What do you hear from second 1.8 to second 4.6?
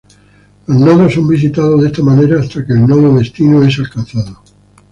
esta manera hasta que el nodo destino es alcanzado.